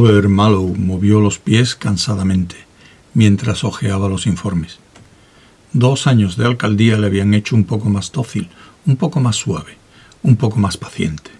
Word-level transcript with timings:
Hover 0.00 0.30
Mallow 0.30 0.74
movió 0.76 1.20
los 1.20 1.38
pies 1.38 1.74
cansadamente 1.74 2.56
mientras 3.12 3.64
hojeaba 3.64 4.08
los 4.08 4.26
informes. 4.26 4.78
Dos 5.74 6.06
años 6.06 6.38
de 6.38 6.46
alcaldía 6.46 6.96
le 6.96 7.06
habían 7.06 7.34
hecho 7.34 7.54
un 7.54 7.64
poco 7.64 7.90
más 7.90 8.10
dócil, 8.10 8.48
un 8.86 8.96
poco 8.96 9.20
más 9.20 9.36
suave, 9.36 9.76
un 10.22 10.36
poco 10.36 10.58
más 10.58 10.78
paciente, 10.78 11.30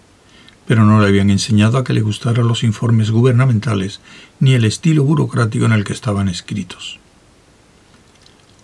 pero 0.67 0.85
no 0.85 1.01
le 1.01 1.07
habían 1.07 1.31
enseñado 1.31 1.79
a 1.79 1.85
que 1.85 1.95
le 1.95 2.03
gustaran 2.03 2.47
los 2.47 2.63
informes 2.63 3.11
gubernamentales 3.11 4.03
ni 4.41 4.53
el 4.53 4.67
estilo 4.67 5.05
burocrático 5.05 5.65
en 5.65 5.73
el 5.73 5.85
que 5.85 5.95
estaban 5.95 6.29
escritos. 6.29 6.99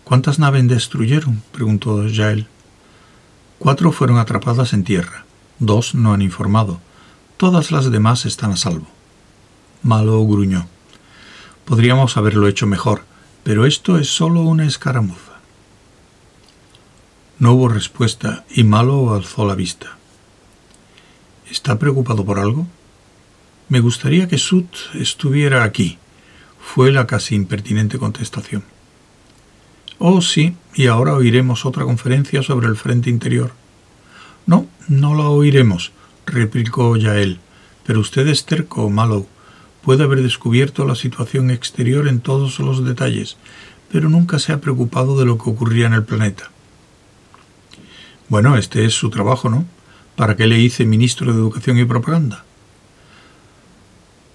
¿Cuántas 0.04 0.38
naves 0.38 0.68
destruyeron? 0.68 1.42
preguntó 1.52 2.04
Jael. 2.12 2.48
Cuatro 3.58 3.92
fueron 3.92 4.18
atrapadas 4.18 4.74
en 4.74 4.84
tierra, 4.84 5.24
dos 5.58 5.94
no 5.94 6.12
han 6.12 6.20
informado, 6.20 6.80
todas 7.38 7.70
las 7.70 7.90
demás 7.90 8.26
están 8.26 8.52
a 8.52 8.56
salvo. 8.56 8.95
Malo 9.86 10.20
gruñó. 10.26 10.66
Podríamos 11.64 12.16
haberlo 12.16 12.48
hecho 12.48 12.66
mejor, 12.66 13.04
pero 13.44 13.66
esto 13.66 13.98
es 13.98 14.08
solo 14.08 14.40
una 14.40 14.66
escaramuza. 14.66 15.38
No 17.38 17.52
hubo 17.52 17.68
respuesta 17.68 18.44
y 18.50 18.64
Malo 18.64 19.14
alzó 19.14 19.46
la 19.46 19.54
vista. 19.54 19.96
¿Está 21.48 21.78
preocupado 21.78 22.24
por 22.24 22.40
algo? 22.40 22.66
Me 23.68 23.78
gustaría 23.78 24.26
que 24.26 24.38
Sut 24.38 24.66
estuviera 24.94 25.62
aquí, 25.62 25.98
fue 26.58 26.90
la 26.90 27.06
casi 27.06 27.36
impertinente 27.36 27.96
contestación. 27.96 28.64
Oh, 29.98 30.20
sí, 30.20 30.56
y 30.74 30.88
ahora 30.88 31.14
oiremos 31.14 31.64
otra 31.64 31.84
conferencia 31.84 32.42
sobre 32.42 32.66
el 32.66 32.76
frente 32.76 33.08
interior. 33.08 33.52
No, 34.46 34.66
no 34.88 35.14
la 35.14 35.28
oiremos, 35.28 35.92
replicó 36.26 36.96
Yael, 36.96 37.38
pero 37.84 38.00
usted 38.00 38.26
es 38.26 38.46
terco, 38.46 38.90
Malo 38.90 39.28
puede 39.86 40.02
haber 40.02 40.20
descubierto 40.20 40.84
la 40.84 40.96
situación 40.96 41.48
exterior 41.48 42.08
en 42.08 42.18
todos 42.18 42.58
los 42.58 42.84
detalles, 42.84 43.36
pero 43.88 44.08
nunca 44.08 44.40
se 44.40 44.52
ha 44.52 44.60
preocupado 44.60 45.16
de 45.16 45.24
lo 45.24 45.38
que 45.38 45.48
ocurría 45.48 45.86
en 45.86 45.92
el 45.92 46.02
planeta. 46.02 46.50
Bueno, 48.28 48.56
este 48.56 48.84
es 48.84 48.94
su 48.94 49.10
trabajo, 49.10 49.48
¿no? 49.48 49.64
¿Para 50.16 50.34
qué 50.34 50.48
le 50.48 50.58
hice 50.58 50.84
ministro 50.84 51.32
de 51.32 51.38
Educación 51.38 51.78
y 51.78 51.84
Propaganda? 51.84 52.44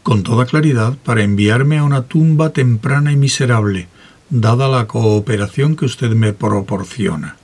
Con 0.03 0.23
toda 0.23 0.45
claridad, 0.45 0.97
para 1.03 1.21
enviarme 1.21 1.79
a 1.79 1.83
una 1.83 2.03
tumba 2.03 2.51
temprana 2.51 3.11
y 3.11 3.17
miserable, 3.17 3.89
dada 4.29 4.69
la 4.69 4.87
cooperación 4.87 5.75
que 5.75 5.83
usted 5.83 6.11
me 6.11 6.31
proporciona. 6.31 7.35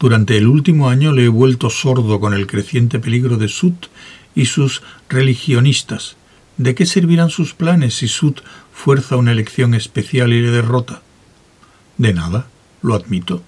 Durante 0.00 0.36
el 0.36 0.48
último 0.48 0.88
año 0.88 1.12
le 1.12 1.26
he 1.26 1.28
vuelto 1.28 1.70
sordo 1.70 2.18
con 2.18 2.34
el 2.34 2.48
creciente 2.48 2.98
peligro 2.98 3.36
de 3.36 3.46
Sut 3.46 3.86
y 4.34 4.46
sus 4.46 4.82
religionistas, 5.08 6.16
¿De 6.56 6.74
qué 6.74 6.86
servirán 6.86 7.30
sus 7.30 7.54
planes 7.54 7.94
si 7.94 8.08
Sud 8.08 8.36
fuerza 8.72 9.16
una 9.16 9.32
elección 9.32 9.74
especial 9.74 10.32
y 10.32 10.42
le 10.42 10.50
derrota? 10.50 11.02
De 11.96 12.12
nada, 12.12 12.46
lo 12.82 12.94
admito. 12.94 13.42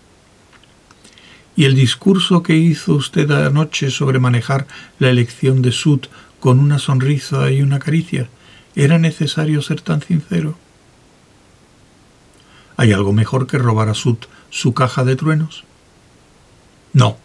¿Y 1.54 1.64
el 1.64 1.74
discurso 1.74 2.42
que 2.42 2.56
hizo 2.56 2.94
usted 2.94 3.30
anoche 3.30 3.90
sobre 3.90 4.18
manejar 4.18 4.66
la 4.98 5.10
elección 5.10 5.60
de 5.60 5.72
Sud 5.72 6.00
con 6.40 6.58
una 6.58 6.78
sonrisa 6.78 7.50
y 7.50 7.60
una 7.60 7.78
caricia? 7.78 8.28
¿Era 8.74 8.98
necesario 8.98 9.60
ser 9.60 9.82
tan 9.82 10.00
sincero? 10.00 10.56
¿Hay 12.76 12.92
algo 12.92 13.12
mejor 13.12 13.46
que 13.46 13.58
robar 13.58 13.90
a 13.90 13.94
Sud 13.94 14.16
su 14.48 14.72
caja 14.72 15.04
de 15.04 15.16
truenos? 15.16 15.64
No, 16.94 17.18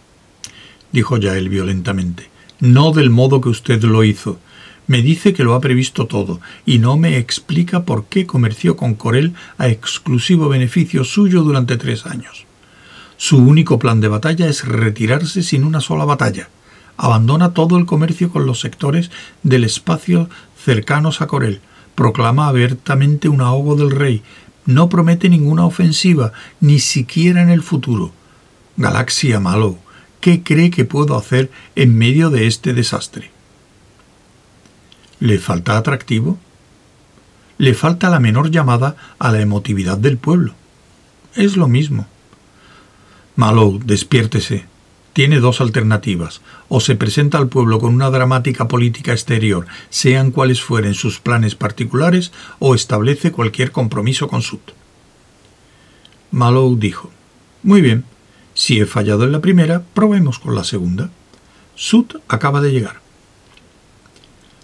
dijo 0.91 1.18
ya 1.18 1.38
él 1.38 1.50
violentamente, 1.50 2.29
no 2.59 2.91
del 2.91 3.09
modo 3.09 3.41
que 3.41 3.50
usted 3.50 3.81
lo 3.84 4.03
hizo, 4.03 4.40
me 4.88 5.02
dice 5.02 5.34
que 5.34 5.44
lo 5.44 5.53
ha 5.53 5.62
previsto 5.62 6.08
todo 6.08 6.40
y 6.66 6.80
no 6.80 6.98
me 6.98 7.18
explica 7.18 7.84
por 7.84 8.06
qué 8.06 8.25
comerció 8.25 8.78
con 8.78 8.96
Corel 8.96 9.34
a 9.58 9.68
exclusivo 9.68 10.48
beneficio 10.48 11.03
suyo 11.03 11.44
durante 11.44 11.78
tres 11.78 12.06
años. 12.06 12.46
Su 13.18 13.38
único 13.38 13.80
plan 13.80 14.00
de 14.00 14.08
batalla 14.08 14.47
es 14.47 14.66
retirarse 14.66 15.44
sin 15.44 15.64
una 15.64 15.81
sola 15.81 16.06
batalla. 16.06 16.50
Abandona 16.96 17.53
todo 17.53 17.78
el 17.78 17.86
comercio 17.86 18.30
con 18.30 18.46
los 18.46 18.62
sectores 18.62 19.12
del 19.44 19.66
espacio 19.66 20.30
cercanos 20.64 21.22
a 21.22 21.28
Corel. 21.28 21.59
Proclama 21.96 22.47
abiertamente 22.47 23.28
un 23.28 23.42
ahogo 23.42 23.76
del 23.76 23.92
rey. 23.92 24.22
No 24.66 24.88
promete 24.88 25.30
ninguna 25.30 25.66
ofensiva, 25.66 26.31
ni 26.59 26.80
siquiera 26.80 27.42
en 27.42 27.50
el 27.50 27.64
futuro. 27.64 28.12
Galaxia 28.78 29.40
Malo, 29.40 29.78
¿qué 30.22 30.44
cree 30.44 30.70
que 30.70 30.86
puedo 30.86 31.18
hacer 31.18 31.52
en 31.76 31.97
medio 31.97 32.30
de 32.30 32.47
este 32.47 32.74
desastre? 32.74 33.37
¿Le 35.19 35.39
falta 35.39 35.78
atractivo? 35.78 36.38
Le 37.57 37.73
falta 37.73 38.09
la 38.09 38.19
menor 38.19 38.51
llamada 38.51 38.95
a 39.17 39.31
la 39.31 39.41
emotividad 39.41 39.97
del 39.97 40.17
pueblo. 40.17 40.53
Es 41.35 41.57
lo 41.57 41.67
mismo. 41.67 42.07
Malou, 43.35 43.79
despiértese. 43.79 44.66
Tiene 45.13 45.39
dos 45.39 45.59
alternativas. 45.59 46.41
O 46.67 46.79
se 46.79 46.95
presenta 46.95 47.39
al 47.39 47.47
pueblo 47.47 47.79
con 47.79 47.95
una 47.95 48.11
dramática 48.11 48.67
política 48.67 49.11
exterior, 49.11 49.66
sean 49.89 50.29
cuales 50.29 50.61
fueren 50.61 50.94
sus 50.94 51.19
planes 51.19 51.55
particulares, 51.55 52.31
o 52.59 52.75
establece 52.75 53.31
cualquier 53.31 53.72
compromiso 53.72 54.28
con 54.28 54.44
Sud. 54.44 54.59
Malou 56.29 56.78
dijo, 56.78 57.09
Muy 57.63 57.81
bien, 57.81 58.05
si 58.53 58.79
he 58.79 58.85
fallado 58.85 59.23
en 59.23 59.31
la 59.31 59.41
primera, 59.41 59.81
probemos 59.95 60.38
con 60.38 60.53
la 60.53 60.63
segunda. 60.63 61.09
Sud 61.75 62.17
acaba 62.28 62.61
de 62.61 62.72
llegar. 62.72 63.06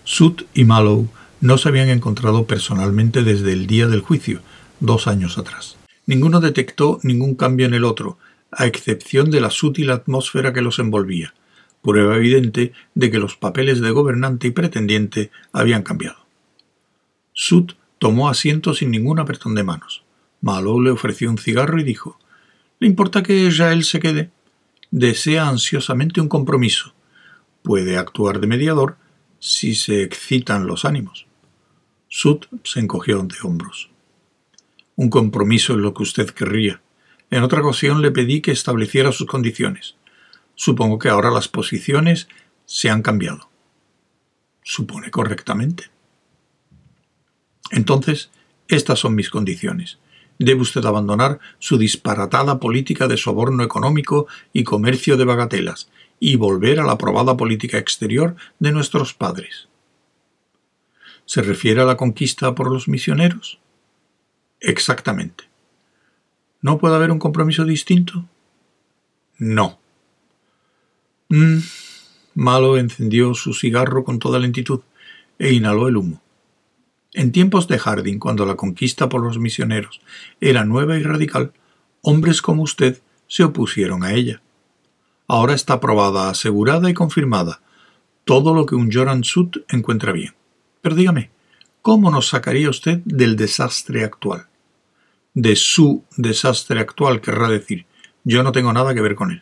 Sud 0.04 0.44
y 0.54 0.66
Mallow 0.66 1.08
no 1.40 1.58
se 1.58 1.70
habían 1.70 1.90
encontrado 1.90 2.46
personalmente 2.46 3.24
desde 3.24 3.54
el 3.54 3.68
día 3.68 3.88
del 3.88 4.02
juicio, 4.02 4.42
dos 4.80 5.08
años 5.08 5.38
atrás. 5.38 5.78
Ninguno 6.06 6.42
detectó 6.42 7.00
ningún 7.04 7.36
cambio 7.36 7.66
en 7.66 7.74
el 7.74 7.86
otro, 7.86 8.18
a 8.52 8.66
excepción 8.66 9.32
de 9.32 9.42
la 9.42 9.50
sutil 9.50 9.90
atmósfera 9.90 10.54
que 10.54 10.62
los 10.62 10.80
envolvía, 10.80 11.34
prueba 11.82 12.18
evidente 12.18 12.74
de 12.96 13.12
que 13.12 13.18
los 13.18 13.38
papeles 13.38 13.80
de 13.80 13.92
gobernante 13.92 14.48
y 14.48 14.52
pretendiente 14.52 15.32
habían 15.54 15.84
cambiado. 15.84 16.18
Sud 17.32 17.72
tomó 17.98 18.30
asiento 18.30 18.74
sin 18.74 18.92
ningún 18.92 19.20
apretón 19.20 19.56
de 19.56 19.64
manos. 19.64 20.04
Mallow 20.42 20.82
le 20.82 20.92
ofreció 20.92 21.30
un 21.30 21.38
cigarro 21.38 21.80
y 21.80 21.84
dijo 21.84 22.20
¿Le 22.80 22.88
importa 22.88 23.24
que 23.24 23.48
él 23.48 23.84
se 23.86 24.02
quede? 24.02 24.30
Desea 24.92 25.48
ansiosamente 25.48 26.20
un 26.20 26.28
compromiso. 26.28 26.94
Puede 27.62 27.98
actuar 27.98 28.42
de 28.42 28.48
mediador 28.48 28.98
si 29.46 29.76
se 29.76 30.04
excitan 30.04 30.68
los 30.68 30.86
ánimos. 30.86 31.28
Sud 32.08 32.46
se 32.64 32.80
encogió 32.80 33.22
de 33.24 33.36
hombros. 33.44 33.90
Un 34.96 35.10
compromiso 35.10 35.74
es 35.74 35.80
lo 35.80 35.94
que 35.94 36.04
usted 36.04 36.30
querría. 36.30 36.82
En 37.30 37.44
otra 37.44 37.60
ocasión 37.60 38.02
le 38.02 38.12
pedí 38.12 38.40
que 38.40 38.52
estableciera 38.52 39.12
sus 39.12 39.28
condiciones. 39.28 39.98
Supongo 40.56 40.98
que 40.98 41.10
ahora 41.10 41.30
las 41.30 41.50
posiciones 41.50 42.30
se 42.66 42.90
han 42.90 43.02
cambiado. 43.02 43.50
Supone 44.64 45.12
correctamente. 45.12 45.92
Entonces, 47.70 48.32
estas 48.70 49.00
son 49.00 49.14
mis 49.14 49.30
condiciones. 49.30 50.00
Debe 50.40 50.62
usted 50.62 50.86
abandonar 50.86 51.42
su 51.60 51.78
disparatada 51.78 52.62
política 52.62 53.10
de 53.10 53.18
soborno 53.18 53.62
económico 53.62 54.26
y 54.54 54.64
comercio 54.64 55.18
de 55.18 55.26
bagatelas 55.26 55.90
y 56.20 56.36
volver 56.36 56.80
a 56.80 56.86
la 56.86 56.94
aprobada 56.94 57.36
política 57.38 57.78
exterior 57.78 58.36
de 58.60 58.72
nuestros 58.72 59.14
padres. 59.14 59.68
¿Se 61.26 61.42
refiere 61.42 61.82
a 61.82 61.86
la 61.86 61.98
conquista 61.98 62.56
por 62.56 62.72
los 62.72 62.88
misioneros? 62.88 63.60
Exactamente. 64.60 65.46
¿No 66.62 66.78
puede 66.78 66.96
haber 66.96 67.12
un 67.12 67.20
compromiso 67.20 67.66
distinto? 67.66 68.26
No. 69.38 69.80
Mm. 71.30 71.60
Malo 72.36 72.78
encendió 72.78 73.34
su 73.34 73.54
cigarro 73.54 74.04
con 74.04 74.20
toda 74.20 74.40
lentitud 74.40 74.82
e 75.38 75.54
inhaló 75.54 75.88
el 75.88 75.98
humo. 75.98 76.22
En 77.14 77.32
tiempos 77.32 77.68
de 77.68 77.78
Harding, 77.78 78.18
cuando 78.18 78.46
la 78.46 78.56
conquista 78.56 79.08
por 79.10 79.22
los 79.22 79.38
misioneros 79.38 80.02
era 80.42 80.66
nueva 80.66 80.98
y 80.98 81.04
radical, 81.04 81.54
hombres 82.02 82.42
como 82.42 82.64
usted 82.64 83.02
se 83.28 83.44
opusieron 83.44 84.04
a 84.04 84.14
ella. 84.14 84.42
Ahora 85.34 85.56
está 85.56 85.80
probada, 85.80 86.30
asegurada 86.30 86.92
y 86.92 86.94
confirmada. 86.94 87.60
Todo 88.24 88.54
lo 88.54 88.68
que 88.68 88.76
un 88.76 88.92
Joran 88.92 89.24
Sud 89.24 89.64
encuentra 89.68 90.12
bien. 90.12 90.36
Pero 90.80 90.94
dígame, 90.94 91.32
¿cómo 91.82 92.12
nos 92.12 92.28
sacaría 92.28 92.70
usted 92.70 93.00
del 93.04 93.36
desastre 93.36 94.04
actual? 94.04 94.46
De 95.34 95.56
su 95.56 96.04
desastre 96.18 96.80
actual, 96.80 97.20
querrá 97.20 97.50
decir. 97.50 97.88
Yo 98.24 98.44
no 98.44 98.52
tengo 98.52 98.74
nada 98.74 98.94
que 98.94 99.02
ver 99.02 99.16
con 99.16 99.32
él. 99.32 99.42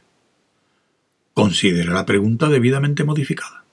Considera 1.33 1.91
la 1.91 2.05
pregunta 2.05 2.47
debidamente 2.47 3.03
modificada. 3.03 3.65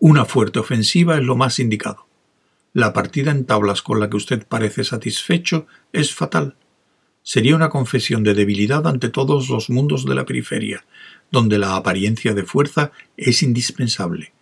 Una 0.00 0.24
fuerte 0.24 0.58
ofensiva 0.58 1.16
es 1.18 1.22
lo 1.22 1.36
más 1.36 1.60
indicado. 1.60 2.08
La 2.72 2.92
partida 2.92 3.30
en 3.30 3.46
tablas 3.46 3.80
con 3.80 4.00
la 4.00 4.10
que 4.10 4.16
usted 4.16 4.44
parece 4.44 4.82
satisfecho 4.82 5.68
es 5.92 6.12
fatal 6.12 6.56
sería 7.22 7.56
una 7.56 7.68
confesión 7.68 8.22
de 8.24 8.34
debilidad 8.34 8.86
ante 8.86 9.08
todos 9.08 9.48
los 9.48 9.70
mundos 9.70 10.04
de 10.04 10.14
la 10.14 10.24
periferia, 10.24 10.84
donde 11.30 11.58
la 11.58 11.76
apariencia 11.76 12.34
de 12.34 12.44
fuerza 12.44 12.92
es 13.16 13.42
indispensable, 13.42 14.32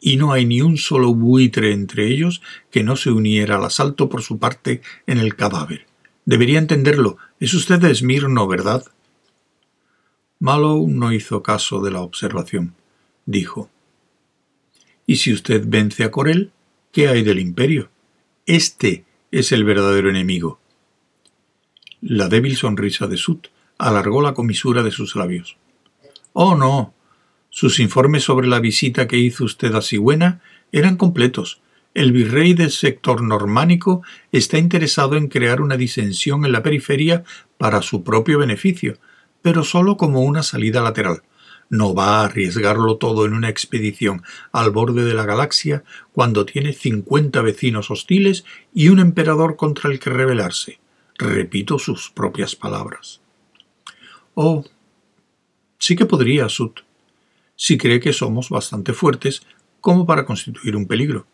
y 0.00 0.16
no 0.16 0.32
hay 0.32 0.44
ni 0.44 0.60
un 0.60 0.76
solo 0.76 1.14
buitre 1.14 1.72
entre 1.72 2.06
ellos 2.06 2.42
que 2.70 2.84
no 2.84 2.96
se 2.96 3.10
uniera 3.10 3.56
al 3.56 3.64
asalto 3.64 4.08
por 4.08 4.22
su 4.22 4.38
parte 4.38 4.82
en 5.06 5.18
el 5.18 5.34
cadáver. 5.34 5.86
Debería 6.24 6.58
entenderlo. 6.58 7.16
Es 7.40 7.54
usted 7.54 7.78
de 7.78 7.90
Esmirno, 7.90 8.46
¿verdad? 8.46 8.84
Mallow 10.40 10.86
no 10.86 11.12
hizo 11.12 11.42
caso 11.42 11.80
de 11.80 11.90
la 11.90 12.02
observación. 12.02 12.74
Dijo 13.24 13.70
Y 15.06 15.16
si 15.16 15.32
usted 15.32 15.64
vence 15.66 16.04
a 16.04 16.10
Corel, 16.10 16.52
¿qué 16.92 17.08
hay 17.08 17.22
del 17.22 17.38
imperio? 17.38 17.90
Este 18.44 19.04
es 19.30 19.52
el 19.52 19.64
verdadero 19.64 20.10
enemigo. 20.10 20.60
La 22.00 22.28
débil 22.28 22.56
sonrisa 22.56 23.08
de 23.08 23.16
Sut 23.16 23.48
alargó 23.76 24.22
la 24.22 24.32
comisura 24.32 24.84
de 24.84 24.92
sus 24.92 25.16
labios. 25.16 25.56
Oh, 26.32 26.54
no. 26.54 26.94
Sus 27.50 27.80
informes 27.80 28.22
sobre 28.22 28.46
la 28.46 28.60
visita 28.60 29.08
que 29.08 29.18
hizo 29.18 29.44
usted 29.44 29.74
a 29.74 29.82
Sigüena 29.82 30.40
eran 30.70 30.96
completos. 30.96 31.60
El 31.94 32.12
virrey 32.12 32.54
del 32.54 32.70
sector 32.70 33.20
normánico 33.22 34.02
está 34.30 34.58
interesado 34.58 35.16
en 35.16 35.26
crear 35.26 35.60
una 35.60 35.76
disensión 35.76 36.44
en 36.44 36.52
la 36.52 36.62
periferia 36.62 37.24
para 37.56 37.82
su 37.82 38.04
propio 38.04 38.38
beneficio, 38.38 38.98
pero 39.42 39.64
solo 39.64 39.96
como 39.96 40.20
una 40.20 40.44
salida 40.44 40.80
lateral. 40.82 41.22
No 41.68 41.94
va 41.94 42.20
a 42.20 42.26
arriesgarlo 42.26 42.96
todo 42.96 43.26
en 43.26 43.32
una 43.32 43.48
expedición 43.48 44.22
al 44.52 44.70
borde 44.70 45.04
de 45.04 45.14
la 45.14 45.26
galaxia 45.26 45.82
cuando 46.12 46.46
tiene 46.46 46.72
cincuenta 46.72 47.42
vecinos 47.42 47.90
hostiles 47.90 48.44
y 48.72 48.88
un 48.88 49.00
emperador 49.00 49.56
contra 49.56 49.90
el 49.90 49.98
que 49.98 50.10
rebelarse. 50.10 50.78
Repito 51.18 51.78
sus 51.78 52.10
propias 52.10 52.54
palabras. 52.54 53.20
Oh, 54.34 54.64
sí 55.78 55.96
que 55.96 56.06
podría, 56.06 56.48
Sut, 56.48 56.80
si 57.56 57.76
cree 57.76 57.98
que 57.98 58.12
somos 58.12 58.50
bastante 58.50 58.92
fuertes 58.92 59.42
como 59.80 60.06
para 60.06 60.24
constituir 60.24 60.76
un 60.76 60.86
peligro. 60.86 61.26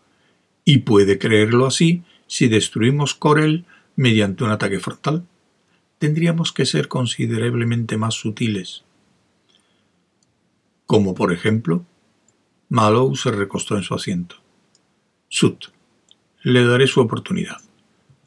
Y 0.65 0.79
puede 0.79 1.19
creerlo 1.19 1.67
así 1.67 2.03
si 2.27 2.49
destruimos 2.49 3.15
Corel 3.15 3.67
mediante 3.95 4.45
un 4.45 4.51
ataque 4.51 4.81
frontal. 4.81 5.27
Tendríamos 5.99 6.53
que 6.53 6.65
ser 6.65 6.89
considerablemente 6.89 7.99
más 7.99 8.15
sutiles. 8.15 8.85
Como 10.87 11.15
por 11.15 11.33
ejemplo, 11.33 11.85
Mallow 12.71 13.15
se 13.17 13.31
recostó 13.31 13.77
en 13.77 13.83
su 13.83 13.95
asiento. 13.95 14.37
Sut, 15.29 15.67
le 16.43 16.65
daré 16.65 16.87
su 16.87 17.01
oportunidad. 17.01 17.64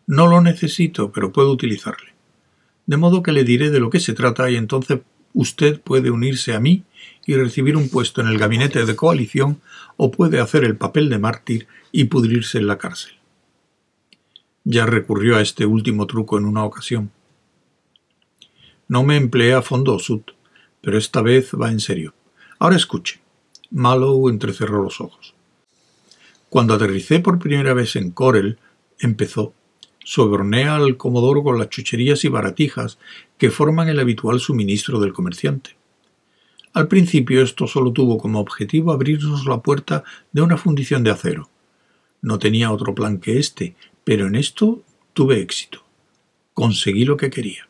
No 0.07 0.27
lo 0.27 0.41
necesito, 0.41 1.11
pero 1.11 1.33
puedo 1.33 1.51
utilizarle. 1.51 2.13
De 2.85 2.95
modo 2.95 3.21
que 3.21 3.33
le 3.33 3.43
diré 3.43 3.69
de 3.69 3.81
lo 3.81 3.89
que 3.89 3.99
se 3.99 4.13
trata 4.13 4.49
y 4.49 4.55
entonces 4.55 5.01
usted 5.33 5.81
puede 5.81 6.09
unirse 6.09 6.53
a 6.53 6.61
mí 6.61 6.85
y 7.25 7.35
recibir 7.35 7.75
un 7.75 7.89
puesto 7.89 8.21
en 8.21 8.27
el 8.27 8.37
gabinete 8.37 8.85
de 8.85 8.95
coalición 8.95 9.61
o 9.97 10.09
puede 10.09 10.39
hacer 10.39 10.63
el 10.63 10.77
papel 10.77 11.09
de 11.09 11.19
mártir 11.19 11.67
y 11.91 12.05
pudrirse 12.05 12.57
en 12.57 12.67
la 12.67 12.77
cárcel. 12.77 13.13
Ya 14.63 14.85
recurrió 14.85 15.35
a 15.35 15.41
este 15.41 15.65
último 15.65 16.07
truco 16.07 16.37
en 16.37 16.45
una 16.45 16.63
ocasión. 16.63 17.11
No 18.87 19.03
me 19.03 19.17
empleé 19.17 19.53
a 19.53 19.61
fondo, 19.61 19.97
pero 20.81 20.97
esta 20.97 21.21
vez 21.21 21.51
va 21.53 21.69
en 21.69 21.81
serio. 21.81 22.13
Ahora 22.59 22.77
escuche. 22.77 23.19
Mallow 23.71 24.29
entrecerró 24.29 24.81
los 24.81 25.01
ojos. 25.01 25.35
Cuando 26.49 26.73
aterricé 26.73 27.19
por 27.19 27.39
primera 27.39 27.73
vez 27.73 27.97
en 27.97 28.11
Corel, 28.11 28.57
empezó 28.99 29.53
sobornea 30.07 30.77
al 30.77 30.95
comodoro 30.95 31.43
con 31.43 31.59
las 31.59 31.67
chucherías 31.67 32.23
y 32.23 32.29
baratijas 32.29 32.97
que 33.37 33.51
forman 33.51 33.89
el 33.89 33.99
habitual 33.99 34.39
suministro 34.39 35.01
del 35.01 35.11
comerciante. 35.11 35.75
Al 36.71 36.87
principio 36.87 37.43
esto 37.43 37.67
solo 37.67 37.91
tuvo 37.91 38.17
como 38.17 38.39
objetivo 38.39 38.93
abrirnos 38.93 39.45
la 39.45 39.61
puerta 39.61 40.05
de 40.31 40.41
una 40.41 40.55
fundición 40.55 41.03
de 41.03 41.11
acero. 41.11 41.49
No 42.21 42.39
tenía 42.39 42.71
otro 42.71 42.95
plan 42.95 43.17
que 43.17 43.37
este, 43.37 43.75
pero 44.05 44.27
en 44.27 44.35
esto 44.35 44.81
tuve 45.11 45.41
éxito. 45.41 45.83
Conseguí 46.53 47.03
lo 47.03 47.17
que 47.17 47.29
quería. 47.29 47.67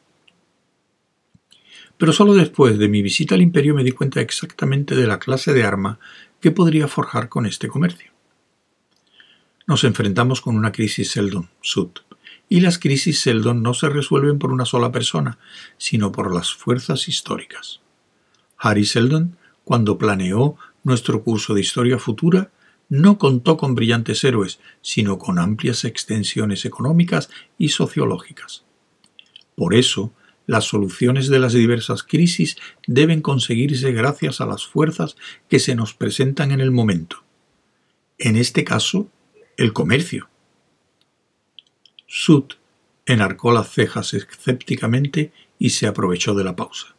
Pero 1.97 2.13
solo 2.13 2.35
después 2.35 2.77
de 2.77 2.87
mi 2.87 3.01
visita 3.01 3.33
al 3.33 3.41
imperio 3.41 3.73
me 3.73 3.83
di 3.83 3.93
cuenta 3.93 4.21
exactamente 4.21 4.93
de 4.93 5.07
la 5.07 5.17
clase 5.17 5.53
de 5.53 5.63
arma 5.63 5.99
que 6.39 6.51
podría 6.51 6.87
forjar 6.87 7.29
con 7.29 7.47
este 7.47 7.67
comercio. 7.67 8.11
Nos 9.65 9.83
enfrentamos 9.83 10.39
con 10.39 10.55
una 10.55 10.71
crisis 10.71 11.09
Seldon, 11.09 11.49
Sud, 11.61 11.89
y 12.49 12.61
las 12.61 12.79
crisis 12.79 13.19
Seldon 13.19 13.61
no 13.61 13.73
se 13.73 13.89
resuelven 13.89 14.39
por 14.39 14.51
una 14.51 14.65
sola 14.65 14.91
persona, 14.91 15.37
sino 15.77 16.11
por 16.11 16.33
las 16.33 16.53
fuerzas 16.53 17.07
históricas. 17.07 17.81
Harry 18.57 18.85
Seldon, 18.85 19.37
cuando 19.63 19.97
planeó 19.97 20.55
nuestro 20.83 21.23
curso 21.23 21.53
de 21.53 21.61
historia 21.61 21.99
futura, 21.99 22.51
no 22.89 23.17
contó 23.17 23.57
con 23.57 23.75
brillantes 23.75 24.23
héroes, 24.23 24.59
sino 24.81 25.19
con 25.19 25.39
amplias 25.39 25.83
extensiones 25.83 26.63
económicas 26.65 27.29
y 27.57 27.69
sociológicas. 27.69 28.63
Por 29.55 29.75
eso, 29.75 30.13
las 30.45 30.63
soluciones 30.63 31.27
de 31.27 31.39
las 31.39 31.51
diversas 31.51 32.03
crisis 32.03 32.55
deben 32.87 33.21
conseguirse 33.21 33.91
gracias 33.91 34.39
a 34.39 34.45
las 34.45 34.65
fuerzas 34.65 35.17
que 35.49 35.59
se 35.59 35.75
nos 35.75 35.93
presentan 35.93 36.51
en 36.51 36.61
el 36.61 36.71
momento. 36.71 37.23
En 38.17 38.37
este 38.37 38.63
caso, 38.63 39.09
el 39.57 39.73
comercio. 39.73 40.29
Sud 42.07 42.45
enarcó 43.05 43.51
las 43.51 43.69
cejas 43.69 44.13
escépticamente 44.13 45.31
y 45.59 45.71
se 45.71 45.87
aprovechó 45.87 46.33
de 46.33 46.43
la 46.43 46.55
pausa. 46.55 46.95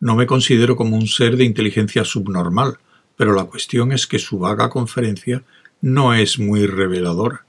No 0.00 0.14
me 0.14 0.26
considero 0.26 0.76
como 0.76 0.96
un 0.96 1.06
ser 1.06 1.36
de 1.36 1.44
inteligencia 1.44 2.04
subnormal, 2.04 2.78
pero 3.16 3.32
la 3.32 3.44
cuestión 3.44 3.92
es 3.92 4.06
que 4.06 4.18
su 4.18 4.38
vaga 4.38 4.68
conferencia 4.68 5.44
no 5.80 6.12
es 6.12 6.38
muy 6.38 6.66
reveladora. 6.66 7.46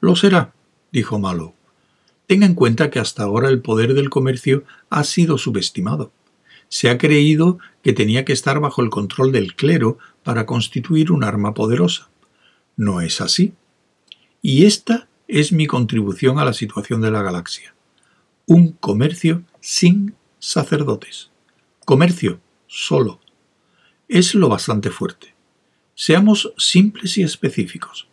Lo 0.00 0.16
será, 0.16 0.54
dijo 0.92 1.18
Malo. 1.18 1.54
Tenga 2.26 2.46
en 2.46 2.54
cuenta 2.54 2.90
que 2.90 2.98
hasta 2.98 3.24
ahora 3.24 3.48
el 3.48 3.60
poder 3.60 3.94
del 3.94 4.10
comercio 4.10 4.64
ha 4.90 5.02
sido 5.04 5.38
subestimado. 5.38 6.12
Se 6.68 6.90
ha 6.90 6.98
creído 6.98 7.58
que 7.82 7.92
tenía 7.92 8.24
que 8.24 8.32
estar 8.32 8.60
bajo 8.60 8.82
el 8.82 8.90
control 8.90 9.32
del 9.32 9.54
clero 9.54 9.98
para 10.22 10.46
constituir 10.46 11.10
un 11.10 11.24
arma 11.24 11.54
poderosa. 11.54 12.10
No 12.76 13.00
es 13.00 13.20
así. 13.20 13.54
Y 14.42 14.64
esta 14.64 15.08
es 15.26 15.52
mi 15.52 15.66
contribución 15.66 16.38
a 16.38 16.44
la 16.44 16.52
situación 16.52 17.00
de 17.00 17.10
la 17.10 17.22
galaxia. 17.22 17.74
Un 18.46 18.72
comercio 18.72 19.42
sin 19.60 20.14
sacerdotes. 20.38 21.30
Comercio 21.84 22.40
solo. 22.66 23.20
Es 24.08 24.34
lo 24.34 24.48
bastante 24.48 24.90
fuerte. 24.90 25.34
Seamos 25.94 26.52
simples 26.56 27.18
y 27.18 27.22
específicos. 27.22 28.08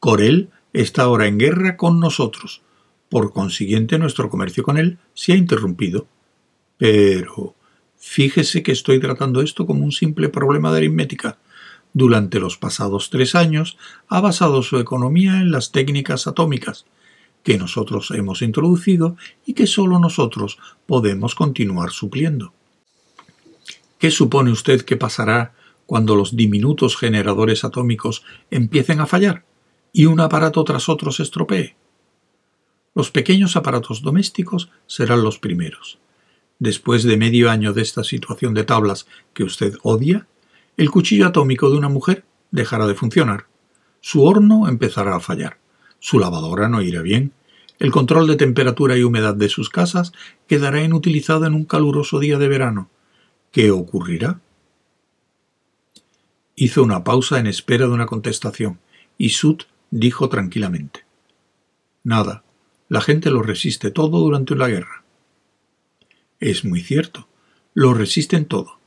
Corel 0.00 0.50
está 0.72 1.02
ahora 1.02 1.26
en 1.26 1.38
guerra 1.38 1.76
con 1.76 2.00
nosotros. 2.00 2.62
Por 3.08 3.32
consiguiente, 3.32 3.98
nuestro 3.98 4.30
comercio 4.30 4.64
con 4.64 4.78
él 4.78 4.98
se 5.14 5.32
ha 5.32 5.36
interrumpido. 5.36 6.08
Pero 6.76 7.54
fíjese 7.96 8.62
que 8.62 8.72
estoy 8.72 9.00
tratando 9.00 9.42
esto 9.42 9.66
como 9.66 9.84
un 9.84 9.92
simple 9.92 10.28
problema 10.28 10.70
de 10.72 10.78
aritmética 10.78 11.38
durante 11.92 12.40
los 12.40 12.56
pasados 12.56 13.10
tres 13.10 13.34
años 13.34 13.76
ha 14.08 14.20
basado 14.20 14.62
su 14.62 14.78
economía 14.78 15.40
en 15.40 15.50
las 15.50 15.72
técnicas 15.72 16.26
atómicas, 16.26 16.86
que 17.42 17.58
nosotros 17.58 18.10
hemos 18.10 18.42
introducido 18.42 19.16
y 19.46 19.54
que 19.54 19.66
sólo 19.66 19.98
nosotros 19.98 20.58
podemos 20.86 21.34
continuar 21.34 21.90
supliendo. 21.90 22.52
¿Qué 23.98 24.10
supone 24.10 24.50
usted 24.50 24.82
que 24.82 24.96
pasará 24.96 25.54
cuando 25.86 26.14
los 26.14 26.36
diminutos 26.36 26.96
generadores 26.96 27.64
atómicos 27.64 28.22
empiecen 28.50 29.00
a 29.00 29.06
fallar 29.06 29.44
y 29.92 30.06
un 30.06 30.20
aparato 30.20 30.62
tras 30.64 30.88
otro 30.88 31.10
se 31.10 31.22
estropee? 31.22 31.74
Los 32.94 33.10
pequeños 33.10 33.56
aparatos 33.56 34.02
domésticos 34.02 34.70
serán 34.86 35.22
los 35.22 35.38
primeros. 35.38 35.98
Después 36.58 37.04
de 37.04 37.16
medio 37.16 37.50
año 37.50 37.72
de 37.72 37.82
esta 37.82 38.04
situación 38.04 38.54
de 38.54 38.64
tablas 38.64 39.06
que 39.32 39.44
usted 39.44 39.74
odia, 39.82 40.26
el 40.78 40.92
cuchillo 40.92 41.26
atómico 41.26 41.70
de 41.70 41.76
una 41.76 41.88
mujer 41.88 42.24
dejará 42.52 42.86
de 42.86 42.94
funcionar. 42.94 43.46
Su 44.00 44.22
horno 44.22 44.68
empezará 44.68 45.16
a 45.16 45.20
fallar. 45.20 45.58
Su 45.98 46.20
lavadora 46.20 46.68
no 46.68 46.80
irá 46.80 47.02
bien. 47.02 47.32
El 47.80 47.90
control 47.90 48.28
de 48.28 48.36
temperatura 48.36 48.96
y 48.96 49.02
humedad 49.02 49.34
de 49.34 49.48
sus 49.48 49.70
casas 49.70 50.12
quedará 50.46 50.82
inutilizado 50.82 51.46
en 51.46 51.54
un 51.54 51.64
caluroso 51.64 52.20
día 52.20 52.38
de 52.38 52.46
verano. 52.46 52.88
¿Qué 53.50 53.72
ocurrirá? 53.72 54.40
Hizo 56.54 56.84
una 56.84 57.02
pausa 57.02 57.40
en 57.40 57.48
espera 57.48 57.86
de 57.86 57.92
una 57.92 58.06
contestación, 58.06 58.78
y 59.16 59.30
Sut 59.30 59.64
dijo 59.90 60.28
tranquilamente 60.28 61.04
Nada, 62.04 62.44
la 62.88 63.00
gente 63.00 63.30
lo 63.30 63.42
resiste 63.42 63.90
todo 63.90 64.20
durante 64.20 64.54
la 64.54 64.68
guerra. 64.68 65.02
Es 66.38 66.64
muy 66.64 66.82
cierto, 66.82 67.26
lo 67.74 67.94
resisten 67.94 68.44
todo 68.44 68.77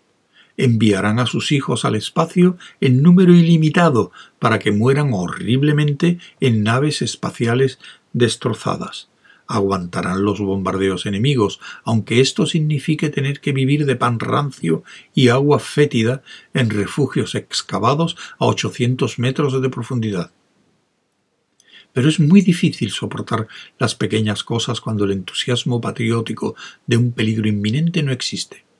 enviarán 0.63 1.19
a 1.19 1.25
sus 1.25 1.51
hijos 1.51 1.85
al 1.85 1.95
espacio 1.95 2.57
en 2.79 3.01
número 3.01 3.33
ilimitado 3.33 4.11
para 4.37 4.59
que 4.59 4.71
mueran 4.71 5.11
horriblemente 5.13 6.19
en 6.39 6.63
naves 6.63 7.01
espaciales 7.01 7.79
destrozadas. 8.13 9.09
Aguantarán 9.47 10.23
los 10.23 10.39
bombardeos 10.39 11.05
enemigos, 11.05 11.59
aunque 11.83 12.21
esto 12.21 12.45
signifique 12.45 13.09
tener 13.09 13.41
que 13.41 13.51
vivir 13.51 13.85
de 13.85 13.95
pan 13.95 14.19
rancio 14.19 14.83
y 15.13 15.29
agua 15.29 15.59
fétida 15.59 16.21
en 16.53 16.69
refugios 16.69 17.35
excavados 17.35 18.15
a 18.39 18.45
800 18.45 19.19
metros 19.19 19.61
de 19.61 19.69
profundidad. 19.69 20.31
Pero 21.91 22.07
es 22.07 22.19
muy 22.19 22.41
difícil 22.41 22.91
soportar 22.91 23.47
las 23.77 23.95
pequeñas 23.95 24.43
cosas 24.43 24.79
cuando 24.79 25.03
el 25.05 25.11
entusiasmo 25.11 25.81
patriótico 25.81 26.55
de 26.85 26.97
un 26.97 27.11
peligro 27.11 27.49
inminente 27.49 28.03
no 28.03 28.13
existe. 28.13 28.70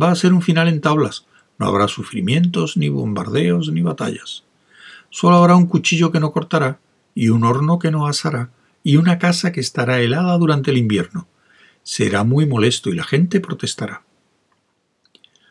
Va 0.00 0.10
a 0.10 0.14
ser 0.16 0.32
un 0.32 0.42
final 0.42 0.68
en 0.68 0.80
tablas, 0.80 1.26
no 1.58 1.66
habrá 1.66 1.88
sufrimientos, 1.88 2.76
ni 2.76 2.88
bombardeos, 2.88 3.70
ni 3.70 3.82
batallas. 3.82 4.44
Solo 5.10 5.36
habrá 5.36 5.56
un 5.56 5.66
cuchillo 5.66 6.10
que 6.10 6.20
no 6.20 6.32
cortará, 6.32 6.80
y 7.14 7.28
un 7.28 7.44
horno 7.44 7.78
que 7.78 7.90
no 7.90 8.06
asará, 8.06 8.50
y 8.82 8.96
una 8.96 9.18
casa 9.18 9.52
que 9.52 9.60
estará 9.60 10.00
helada 10.00 10.36
durante 10.36 10.70
el 10.70 10.78
invierno. 10.78 11.28
Será 11.82 12.24
muy 12.24 12.46
molesto 12.46 12.90
y 12.90 12.94
la 12.94 13.04
gente 13.04 13.40
protestará. 13.40 14.02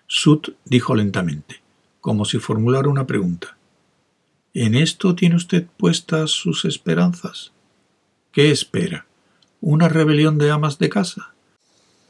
Sut 0.08 0.56
dijo 0.66 0.96
lentamente, 0.96 1.62
como 2.02 2.26
si 2.26 2.40
formulara 2.40 2.90
una 2.90 3.08
pregunta. 3.08 3.58
¿En 4.54 4.76
esto 4.76 5.16
tiene 5.16 5.36
usted 5.36 5.66
puestas 5.78 6.32
sus 6.32 6.66
esperanzas? 6.66 7.54
¿Qué 8.32 8.52
espera? 8.52 9.08
¿Una 9.62 9.90
rebelión 9.90 10.38
de 10.38 10.52
amas 10.52 10.78
de 10.78 10.90
casa? 10.90 11.33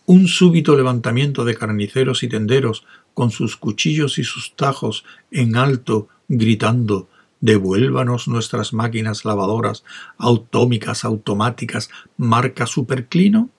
¿Un 0.06 0.28
súbito 0.28 0.76
levantamiento 0.76 1.46
de 1.46 1.56
carniceros 1.56 2.24
y 2.24 2.28
tenderos 2.28 2.86
con 3.14 3.32
sus 3.32 3.56
cuchillos 3.56 4.18
y 4.18 4.24
sus 4.24 4.56
tajos 4.56 5.06
en 5.32 5.56
alto, 5.56 6.10
gritando 6.28 7.10
Devuélvanos 7.40 8.30
nuestras 8.30 8.72
máquinas 8.72 9.26
lavadoras 9.26 9.84
autómicas, 10.18 11.04
automáticas, 11.04 11.90
marca 12.16 12.66
superclino? 12.66 13.50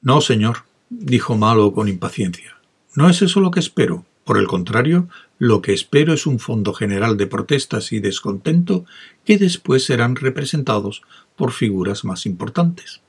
No, 0.00 0.20
señor, 0.20 0.64
dijo 0.90 1.36
Malo 1.36 1.72
con 1.72 1.88
impaciencia. 1.88 2.58
No 2.94 3.08
es 3.08 3.22
eso 3.22 3.40
lo 3.40 3.50
que 3.50 3.60
espero. 3.60 4.04
Por 4.24 4.36
el 4.36 4.46
contrario, 4.46 5.08
lo 5.38 5.62
que 5.62 5.72
espero 5.72 6.12
es 6.12 6.26
un 6.26 6.38
fondo 6.38 6.74
general 6.74 7.16
de 7.16 7.26
protestas 7.26 7.92
y 7.92 8.00
descontento 8.00 8.84
que 9.24 9.38
después 9.38 9.84
serán 9.84 10.16
representados 10.16 11.02
por 11.34 11.52
figuras 11.52 12.04
más 12.04 12.26
importantes. 12.26 13.00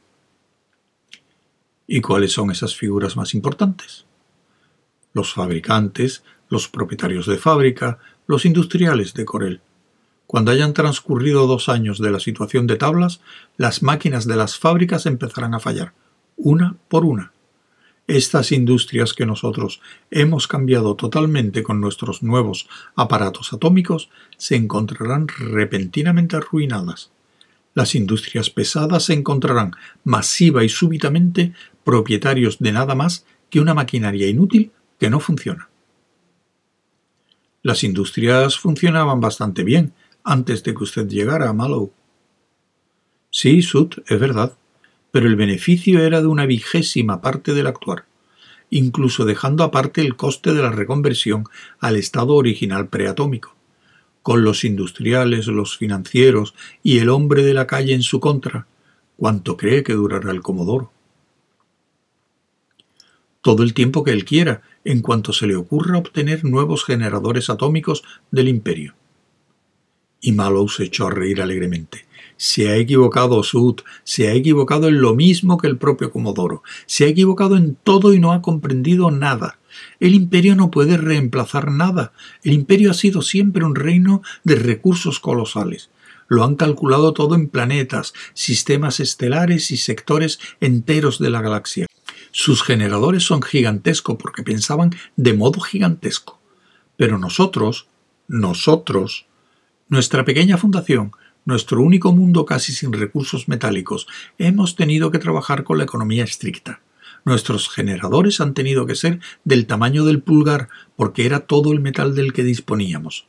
¿Y 1.91 2.01
cuáles 2.01 2.33
son 2.33 2.51
esas 2.51 2.75
figuras 2.75 3.17
más 3.17 3.33
importantes? 3.33 4.05
Los 5.11 5.33
fabricantes, 5.33 6.23
los 6.47 6.67
propietarios 6.67 7.25
de 7.25 7.39
fábrica, 7.39 7.97
los 8.27 8.45
industriales 8.45 9.15
de 9.15 9.25
Corel. 9.25 9.61
Cuando 10.27 10.51
hayan 10.51 10.75
transcurrido 10.75 11.47
dos 11.47 11.67
años 11.67 11.97
de 11.97 12.11
la 12.11 12.19
situación 12.19 12.67
de 12.67 12.75
tablas, 12.75 13.21
las 13.57 13.81
máquinas 13.81 14.27
de 14.27 14.35
las 14.35 14.59
fábricas 14.59 15.07
empezarán 15.07 15.55
a 15.55 15.59
fallar, 15.59 15.93
una 16.37 16.75
por 16.89 17.05
una. 17.05 17.31
Estas 18.05 18.51
industrias 18.51 19.15
que 19.15 19.25
nosotros 19.25 19.81
hemos 20.11 20.47
cambiado 20.47 20.95
totalmente 20.95 21.63
con 21.63 21.81
nuestros 21.81 22.21
nuevos 22.21 22.69
aparatos 22.95 23.51
atómicos 23.51 24.11
se 24.37 24.55
encontrarán 24.55 25.27
repentinamente 25.27 26.35
arruinadas. 26.35 27.09
Las 27.73 27.95
industrias 27.95 28.49
pesadas 28.49 29.03
se 29.03 29.13
encontrarán 29.13 29.71
masiva 30.03 30.63
y 30.63 30.69
súbitamente 30.69 31.53
propietarios 31.83 32.59
de 32.59 32.71
nada 32.71 32.95
más 32.95 33.25
que 33.49 33.59
una 33.59 33.73
maquinaria 33.73 34.27
inútil 34.27 34.71
que 34.99 35.09
no 35.09 35.19
funciona. 35.19 35.69
Las 37.61 37.83
industrias 37.83 38.57
funcionaban 38.57 39.19
bastante 39.19 39.63
bien 39.63 39.93
antes 40.23 40.63
de 40.63 40.73
que 40.73 40.83
usted 40.83 41.07
llegara 41.07 41.49
a 41.49 41.53
Mallow. 41.53 41.91
Sí, 43.31 43.61
Sud, 43.61 44.01
es 44.07 44.19
verdad, 44.19 44.57
pero 45.11 45.27
el 45.27 45.35
beneficio 45.35 46.01
era 46.01 46.21
de 46.21 46.27
una 46.27 46.45
vigésima 46.45 47.21
parte 47.21 47.53
del 47.53 47.67
actuar, 47.67 48.05
incluso 48.69 49.25
dejando 49.25 49.63
aparte 49.63 50.01
el 50.01 50.15
coste 50.15 50.53
de 50.53 50.61
la 50.61 50.71
reconversión 50.71 51.45
al 51.79 51.95
estado 51.95 52.35
original 52.35 52.87
preatómico. 52.87 53.58
Con 54.21 54.43
los 54.43 54.63
industriales, 54.63 55.47
los 55.47 55.77
financieros 55.77 56.53
y 56.83 56.99
el 56.99 57.09
hombre 57.09 57.43
de 57.43 57.53
la 57.53 57.67
calle 57.67 57.93
en 57.93 58.03
su 58.03 58.19
contra, 58.19 58.67
¿cuánto 59.17 59.57
cree 59.57 59.83
que 59.83 59.93
durará 59.93 60.31
el 60.31 60.41
Comodoro? 60.41 60.91
todo 63.41 63.63
el 63.63 63.73
tiempo 63.73 64.03
que 64.03 64.11
él 64.11 64.25
quiera, 64.25 64.61
en 64.83 65.01
cuanto 65.01 65.33
se 65.33 65.47
le 65.47 65.55
ocurra 65.55 65.97
obtener 65.97 66.43
nuevos 66.45 66.85
generadores 66.85 67.49
atómicos 67.49 68.03
del 68.31 68.47
imperio. 68.47 68.95
Y 70.21 70.33
Mallow 70.33 70.67
se 70.67 70.85
echó 70.85 71.07
a 71.07 71.11
reír 71.11 71.41
alegremente. 71.41 72.05
Se 72.35 72.69
ha 72.69 72.75
equivocado 72.75 73.41
Sud, 73.43 73.81
se 74.03 74.27
ha 74.27 74.33
equivocado 74.33 74.87
en 74.87 75.01
lo 75.01 75.15
mismo 75.15 75.57
que 75.57 75.67
el 75.67 75.77
propio 75.77 76.11
Comodoro, 76.11 76.63
se 76.85 77.05
ha 77.05 77.07
equivocado 77.07 77.57
en 77.57 77.75
todo 77.75 78.13
y 78.13 78.19
no 78.19 78.33
ha 78.33 78.41
comprendido 78.41 79.11
nada. 79.11 79.58
El 79.99 80.15
imperio 80.15 80.55
no 80.55 80.71
puede 80.71 80.97
reemplazar 80.97 81.71
nada. 81.71 82.13
El 82.43 82.53
imperio 82.53 82.91
ha 82.91 82.93
sido 82.93 83.21
siempre 83.21 83.65
un 83.65 83.75
reino 83.75 84.21
de 84.43 84.55
recursos 84.55 85.19
colosales. 85.19 85.89
Lo 86.27 86.43
han 86.43 86.55
calculado 86.55 87.13
todo 87.13 87.35
en 87.35 87.49
planetas, 87.49 88.13
sistemas 88.33 88.99
estelares 88.99 89.71
y 89.71 89.77
sectores 89.77 90.39
enteros 90.61 91.19
de 91.19 91.31
la 91.31 91.41
galaxia. 91.41 91.87
Sus 92.31 92.63
generadores 92.63 93.23
son 93.23 93.41
gigantescos 93.41 94.17
porque 94.17 94.43
pensaban 94.43 94.95
de 95.15 95.33
modo 95.33 95.59
gigantesco. 95.59 96.39
Pero 96.97 97.17
nosotros, 97.17 97.87
nosotros, 98.27 99.25
nuestra 99.87 100.23
pequeña 100.23 100.57
fundación, 100.57 101.11
nuestro 101.45 101.81
único 101.81 102.13
mundo 102.13 102.45
casi 102.45 102.73
sin 102.73 102.93
recursos 102.93 103.47
metálicos, 103.47 104.07
hemos 104.37 104.75
tenido 104.75 105.09
que 105.09 105.17
trabajar 105.17 105.63
con 105.63 105.79
la 105.79 105.85
economía 105.85 106.23
estricta. 106.23 106.81
Nuestros 107.29 107.69
generadores 107.69 108.41
han 108.41 108.55
tenido 108.55 108.87
que 108.87 108.95
ser 108.95 109.19
del 109.43 109.67
tamaño 109.67 110.03
del 110.03 110.19
pulgar 110.19 110.67
porque 110.95 111.27
era 111.27 111.41
todo 111.41 111.71
el 111.71 111.79
metal 111.79 112.15
del 112.15 112.33
que 112.33 112.41
disponíamos. 112.43 113.27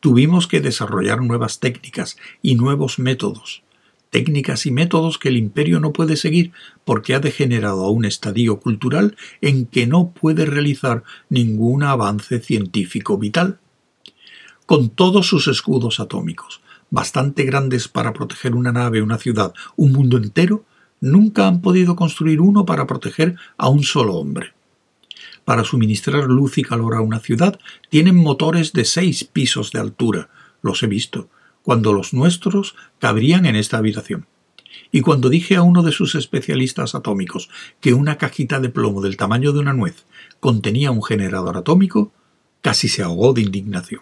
Tuvimos 0.00 0.46
que 0.46 0.62
desarrollar 0.62 1.20
nuevas 1.20 1.60
técnicas 1.60 2.16
y 2.40 2.54
nuevos 2.54 2.98
métodos 2.98 3.62
técnicas 4.08 4.64
y 4.64 4.70
métodos 4.70 5.18
que 5.18 5.28
el 5.28 5.36
imperio 5.36 5.78
no 5.78 5.92
puede 5.92 6.16
seguir 6.16 6.52
porque 6.86 7.14
ha 7.14 7.20
degenerado 7.20 7.84
a 7.84 7.90
un 7.90 8.06
estadio 8.06 8.60
cultural 8.60 9.14
en 9.42 9.66
que 9.66 9.86
no 9.86 10.12
puede 10.12 10.46
realizar 10.46 11.02
ningún 11.28 11.82
avance 11.82 12.38
científico 12.40 13.18
vital. 13.18 13.58
Con 14.64 14.88
todos 14.88 15.26
sus 15.26 15.48
escudos 15.48 16.00
atómicos, 16.00 16.62
bastante 16.88 17.42
grandes 17.44 17.88
para 17.88 18.14
proteger 18.14 18.54
una 18.54 18.72
nave, 18.72 19.02
una 19.02 19.18
ciudad, 19.18 19.52
un 19.76 19.92
mundo 19.92 20.16
entero, 20.16 20.64
nunca 21.04 21.46
han 21.46 21.60
podido 21.60 21.96
construir 21.96 22.40
uno 22.40 22.64
para 22.64 22.86
proteger 22.86 23.36
a 23.58 23.68
un 23.68 23.82
solo 23.82 24.14
hombre. 24.14 24.54
Para 25.44 25.62
suministrar 25.62 26.24
luz 26.24 26.56
y 26.56 26.62
calor 26.62 26.94
a 26.94 27.02
una 27.02 27.20
ciudad 27.20 27.58
tienen 27.90 28.16
motores 28.16 28.72
de 28.72 28.86
seis 28.86 29.24
pisos 29.24 29.70
de 29.70 29.80
altura, 29.80 30.30
los 30.62 30.82
he 30.82 30.86
visto, 30.86 31.28
cuando 31.62 31.92
los 31.92 32.14
nuestros 32.14 32.74
cabrían 32.98 33.44
en 33.44 33.54
esta 33.54 33.76
habitación. 33.76 34.26
Y 34.90 35.02
cuando 35.02 35.28
dije 35.28 35.56
a 35.56 35.62
uno 35.62 35.82
de 35.82 35.92
sus 35.92 36.14
especialistas 36.14 36.94
atómicos 36.94 37.50
que 37.80 37.92
una 37.92 38.16
cajita 38.16 38.58
de 38.60 38.70
plomo 38.70 39.02
del 39.02 39.18
tamaño 39.18 39.52
de 39.52 39.58
una 39.58 39.74
nuez 39.74 40.06
contenía 40.40 40.90
un 40.90 41.02
generador 41.02 41.58
atómico, 41.58 42.12
casi 42.62 42.88
se 42.88 43.02
ahogó 43.02 43.34
de 43.34 43.42
indignación. 43.42 44.00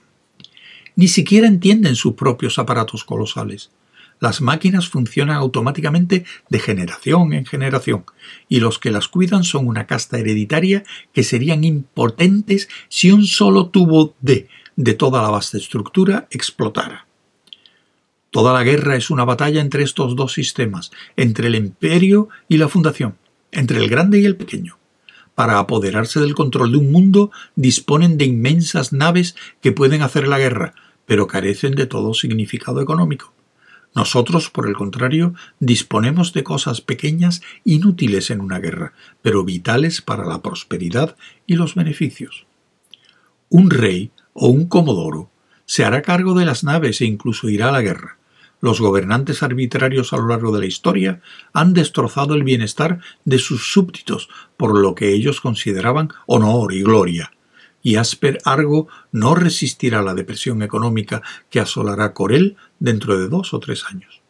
Ni 0.95 1.09
siquiera 1.09 1.49
entienden 1.49 1.97
sus 1.97 2.15
propios 2.15 2.61
aparatos 2.61 3.03
colosales. 3.03 3.71
Las 4.23 4.41
máquinas 4.41 4.89
funcionan 4.89 5.35
automáticamente 5.35 6.25
de 6.49 6.59
generación 6.61 7.33
en 7.33 7.45
generación, 7.45 8.05
y 8.49 8.61
los 8.61 8.79
que 8.79 8.93
las 8.93 9.09
cuidan 9.09 9.43
son 9.43 9.67
una 9.67 9.89
casta 9.89 10.17
hereditaria 10.17 10.85
que 11.13 11.25
serían 11.25 11.65
impotentes 11.65 12.69
si 12.89 13.11
un 13.11 13.27
solo 13.27 13.71
tubo 13.71 14.15
de 14.21 14.47
de 14.77 14.95
toda 14.95 15.23
la 15.23 15.31
vasta 15.31 15.59
estructura 15.59 16.29
explotara. 16.31 17.09
Toda 18.31 18.53
la 18.53 18.63
guerra 18.63 18.95
es 18.95 19.11
una 19.11 19.25
batalla 19.25 19.61
entre 19.61 19.83
estos 19.83 20.15
dos 20.15 20.33
sistemas, 20.33 20.93
entre 21.17 21.49
el 21.49 21.57
imperio 21.57 22.29
y 22.49 22.59
la 22.59 22.69
fundación, 22.69 23.17
entre 23.51 23.79
el 23.79 23.89
grande 23.91 24.21
y 24.21 24.25
el 24.25 24.37
pequeño. 24.37 24.79
Para 25.35 25.59
apoderarse 25.59 26.21
del 26.21 26.37
control 26.37 26.71
de 26.71 26.79
un 26.79 26.93
mundo 26.93 27.33
disponen 27.57 28.19
de 28.19 28.27
inmensas 28.27 28.93
naves 28.93 29.35
que 29.61 29.73
pueden 29.73 30.03
hacer 30.03 30.29
la 30.29 30.39
guerra, 30.39 30.75
pero 31.07 31.27
carecen 31.27 31.75
de 31.75 31.87
todo 31.87 32.15
significado 32.15 32.81
económico. 32.81 33.35
Nosotros, 33.95 34.51
por 34.51 34.69
el 34.69 34.75
contrario, 34.75 35.35
disponemos 35.61 36.33
de 36.33 36.45
cosas 36.45 36.81
pequeñas 36.81 37.43
inútiles 37.65 38.31
en 38.31 38.41
una 38.41 38.59
guerra, 38.59 38.95
pero 39.21 39.45
vitales 39.45 40.01
para 40.01 40.25
la 40.25 40.41
prosperidad 40.41 41.17
y 41.47 41.57
los 41.57 41.75
beneficios. 41.75 42.47
Un 43.51 43.71
rey 43.71 44.11
o 44.33 44.49
un 44.49 44.67
comodoro 44.67 45.31
se 45.67 45.85
hará 45.85 46.03
cargo 46.03 46.35
de 46.35 46.47
las 46.47 46.65
naves 46.65 47.01
e 47.01 47.05
incluso 47.05 47.49
irá 47.49 47.69
a 47.69 47.73
la 47.73 47.83
guerra 47.83 48.19
los 48.63 48.81
gobernantes 48.81 49.43
arbitrarios 49.43 50.13
a 50.13 50.17
lo 50.17 50.29
largo 50.29 50.53
de 50.53 50.61
la 50.61 50.67
historia 50.67 51.21
han 51.53 51.75
destrozado 51.75 52.35
el 52.35 52.45
bienestar 52.45 53.01
de 53.25 53.39
sus 53.39 53.73
súbditos 53.73 54.31
por 54.57 54.79
lo 54.79 54.95
que 54.95 55.13
ellos 55.13 55.41
consideraban 55.41 56.11
honor 56.27 56.73
y 56.73 56.83
gloria. 56.83 57.32
Y 57.83 57.97
Asper 57.97 58.39
Argo 58.45 58.89
no 59.11 59.35
resistirá 59.35 60.03
la 60.03 60.15
depresión 60.15 60.63
económica 60.63 61.23
que 61.51 61.61
asolará 61.61 62.15
Corel 62.15 62.57
dentro 62.79 63.19
de 63.19 63.29
dos 63.29 63.55
o 63.55 63.61
tres 63.61 63.85
años. 63.85 64.23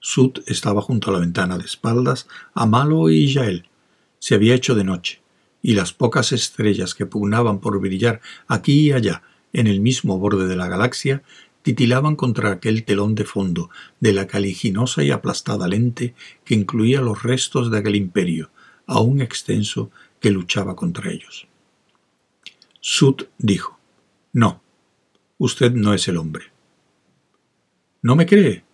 Sud 0.00 0.42
estaba 0.46 0.82
junto 0.82 1.10
a 1.10 1.12
la 1.14 1.20
ventana 1.20 1.58
de 1.58 1.64
espaldas 1.64 2.26
a 2.54 2.66
Malo 2.66 3.08
y 3.08 3.32
Yael. 3.32 3.68
Se 4.18 4.34
había 4.34 4.54
hecho 4.54 4.74
de 4.74 4.84
noche, 4.84 5.22
y 5.62 5.74
las 5.74 5.92
pocas 5.92 6.32
estrellas 6.32 6.94
que 6.94 7.06
pugnaban 7.06 7.60
por 7.60 7.80
brillar 7.80 8.20
aquí 8.48 8.88
y 8.88 8.92
allá 8.92 9.22
en 9.52 9.66
el 9.68 9.80
mismo 9.80 10.18
borde 10.18 10.48
de 10.48 10.56
la 10.56 10.68
galaxia 10.68 11.22
titilaban 11.62 12.16
contra 12.16 12.50
aquel 12.50 12.84
telón 12.84 13.14
de 13.14 13.24
fondo 13.24 13.70
de 14.00 14.12
la 14.12 14.26
caliginosa 14.26 15.04
y 15.04 15.12
aplastada 15.12 15.68
lente 15.68 16.14
que 16.44 16.54
incluía 16.54 17.00
los 17.00 17.22
restos 17.22 17.70
de 17.70 17.78
aquel 17.78 17.94
imperio, 17.94 18.50
aún 18.86 19.20
extenso, 19.20 19.90
que 20.20 20.30
luchaba 20.30 20.76
contra 20.76 21.10
ellos. 21.10 21.46
Sud 22.84 23.28
dijo, 23.38 23.78
No, 24.32 24.60
usted 25.38 25.70
no 25.70 25.94
es 25.94 26.08
el 26.08 26.16
hombre. 26.16 26.46
¿No 28.02 28.16
me 28.16 28.26
cree? 28.26 28.64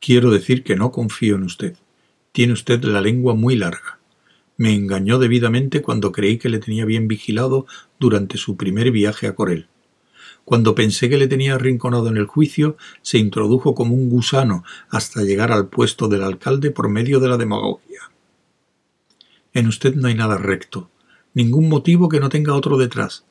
Quiero 0.00 0.32
decir 0.32 0.64
que 0.64 0.74
no 0.74 0.90
confío 0.90 1.36
en 1.36 1.44
usted. 1.44 1.76
Tiene 2.32 2.54
usted 2.54 2.82
la 2.82 3.00
lengua 3.00 3.36
muy 3.36 3.54
larga. 3.54 4.00
Me 4.56 4.74
engañó 4.74 5.20
debidamente 5.20 5.80
cuando 5.80 6.10
creí 6.10 6.38
que 6.38 6.48
le 6.48 6.58
tenía 6.58 6.84
bien 6.86 7.06
vigilado 7.06 7.66
durante 8.00 8.36
su 8.36 8.56
primer 8.56 8.90
viaje 8.90 9.28
a 9.28 9.36
Corel. 9.36 9.68
Cuando 10.44 10.74
pensé 10.74 11.08
que 11.08 11.16
le 11.16 11.28
tenía 11.28 11.54
arrinconado 11.54 12.08
en 12.08 12.16
el 12.16 12.26
juicio, 12.26 12.76
se 13.00 13.18
introdujo 13.18 13.76
como 13.76 13.94
un 13.94 14.10
gusano 14.10 14.64
hasta 14.90 15.22
llegar 15.22 15.52
al 15.52 15.68
puesto 15.68 16.08
del 16.08 16.24
alcalde 16.24 16.72
por 16.72 16.88
medio 16.88 17.20
de 17.20 17.28
la 17.28 17.36
demagogia. 17.36 18.10
En 19.52 19.68
usted 19.68 19.94
no 19.94 20.08
hay 20.08 20.16
nada 20.16 20.36
recto, 20.36 20.90
ningún 21.34 21.68
motivo 21.68 22.08
que 22.08 22.20
no 22.20 22.28
tenga 22.28 22.54
otro 22.54 22.78
detrás, 22.78 23.24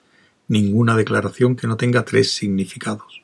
ninguna 0.47 0.95
declaración 0.95 1.55
que 1.55 1.67
no 1.67 1.77
tenga 1.77 2.05
tres 2.05 2.33
significados. 2.33 3.23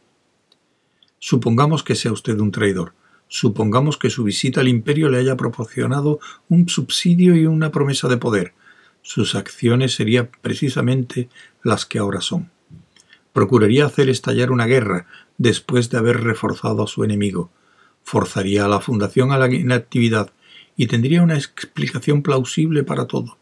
Supongamos 1.20 1.84
que 1.84 1.96
sea 1.96 2.12
usted 2.12 2.40
un 2.40 2.52
traidor, 2.52 2.94
Supongamos 3.32 3.98
que 3.98 4.10
su 4.10 4.24
visita 4.24 4.62
al 4.62 4.68
imperio 4.68 5.08
le 5.10 5.20
haya 5.20 5.38
proporcionado 5.38 6.20
un 6.50 6.68
subsidio 6.68 7.36
y 7.36 7.46
una 7.46 7.72
promesa 7.72 8.08
de 8.08 8.18
poder. 8.18 8.54
Sus 9.04 9.36
acciones 9.36 9.94
serían 9.94 10.32
precisamente 10.42 11.30
las 11.64 11.86
que 11.86 12.00
ahora 12.00 12.22
son. 12.22 12.50
Procuraría 13.32 13.86
hacer 13.86 14.10
estallar 14.10 14.52
una 14.52 14.66
guerra 14.66 15.06
después 15.38 15.92
de 15.92 16.00
haber 16.00 16.24
reforzado 16.24 16.84
a 16.84 16.88
su 16.88 17.04
enemigo. 17.04 17.52
Forzaría 18.04 18.66
a 18.66 18.68
la 18.68 18.82
fundación 18.82 19.32
a 19.32 19.38
la 19.38 19.54
inactividad 19.54 20.32
y 20.76 20.88
tendría 20.88 21.22
una 21.22 21.38
explicación 21.38 22.24
plausible 22.24 22.84
para 22.84 23.06
todo, 23.06 23.38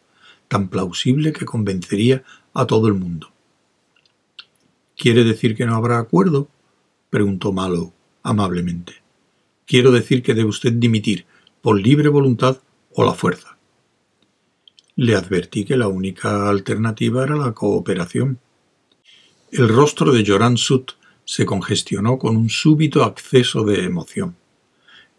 tan 0.47 0.69
plausible 0.69 1.33
que 1.33 1.45
convencería 1.45 2.23
a 2.53 2.65
todo 2.65 2.87
el 2.87 2.93
mundo. 2.93 3.31
¿Quiere 4.95 5.23
decir 5.23 5.55
que 5.55 5.65
no 5.65 5.75
habrá 5.75 5.99
acuerdo? 5.99 6.49
preguntó 7.09 7.51
Mallow 7.53 7.93
amablemente. 8.27 8.93
Quiero 9.65 9.91
decir 9.91 10.21
que 10.21 10.33
debe 10.33 10.49
usted 10.49 10.73
dimitir, 10.73 11.25
por 11.61 11.79
libre 11.79 12.09
voluntad 12.09 12.59
o 12.93 13.05
la 13.05 13.13
fuerza. 13.13 13.57
Le 14.95 15.15
advertí 15.15 15.65
que 15.65 15.77
la 15.77 15.87
única 15.87 16.49
alternativa 16.49 17.23
era 17.23 17.35
la 17.35 17.53
cooperación. 17.53 18.39
El 19.51 19.69
rostro 19.69 20.11
de 20.11 20.25
Joran 20.25 20.57
Sut 20.57 20.93
se 21.23 21.45
congestionó 21.45 22.17
con 22.17 22.35
un 22.35 22.49
súbito 22.49 23.03
acceso 23.03 23.63
de 23.63 23.83
emoción. 23.83 24.35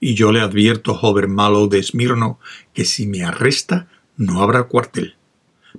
Y 0.00 0.14
yo 0.14 0.32
le 0.32 0.40
advierto, 0.40 0.94
joven 0.94 1.34
malo 1.34 1.66
de 1.66 1.78
Esmirno, 1.78 2.38
que 2.72 2.84
si 2.84 3.06
me 3.06 3.24
arresta 3.24 3.88
no 4.16 4.42
habrá 4.42 4.64
cuartel. 4.64 5.17